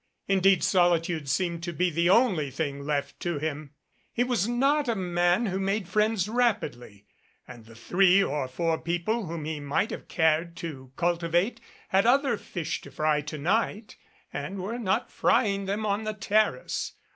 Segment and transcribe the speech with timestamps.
[0.27, 3.75] Indeed solitude seemed to be the only thing left to him.
[4.11, 7.05] He was not a man who made friends rapidly,
[7.47, 12.07] and the three or four peo ple whom he might have cared to cultivate had
[12.07, 13.97] other fish 85 MADCAP to fry to night
[14.33, 16.93] and were not frying them on the terrace.